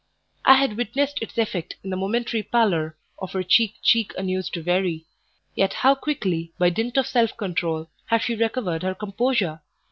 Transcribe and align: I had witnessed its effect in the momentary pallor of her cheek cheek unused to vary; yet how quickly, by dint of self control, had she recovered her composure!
I 0.45 0.55
had 0.55 0.77
witnessed 0.77 1.21
its 1.21 1.37
effect 1.37 1.75
in 1.83 1.91
the 1.91 1.95
momentary 1.95 2.41
pallor 2.41 2.97
of 3.19 3.33
her 3.33 3.43
cheek 3.43 3.75
cheek 3.83 4.13
unused 4.17 4.51
to 4.55 4.63
vary; 4.63 5.05
yet 5.53 5.73
how 5.85 5.93
quickly, 5.93 6.53
by 6.57 6.71
dint 6.71 6.97
of 6.97 7.05
self 7.05 7.37
control, 7.37 7.87
had 8.07 8.23
she 8.23 8.33
recovered 8.33 8.81
her 8.81 8.95
composure! 8.95 9.61